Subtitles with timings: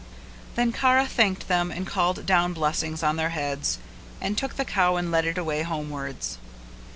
[0.55, 3.77] Then Kara thanked them and called down blessings on their heads
[4.19, 6.39] and took the cow and led it away homewards.